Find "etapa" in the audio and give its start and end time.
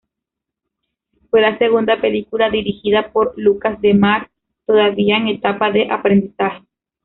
5.27-5.71